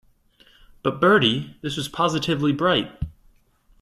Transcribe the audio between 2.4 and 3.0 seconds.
bright.